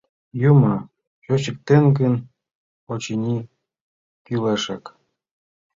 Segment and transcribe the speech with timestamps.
[0.49, 0.73] Юмо
[1.23, 2.13] шочыктен гын,
[2.91, 3.37] очыни,
[4.25, 4.83] кӱлешак.